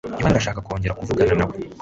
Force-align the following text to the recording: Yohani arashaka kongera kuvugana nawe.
Yohani 0.19 0.33
arashaka 0.33 0.65
kongera 0.67 0.97
kuvugana 0.99 1.33
nawe. 1.39 1.55